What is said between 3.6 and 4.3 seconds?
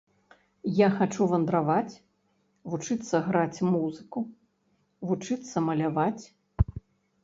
музыку,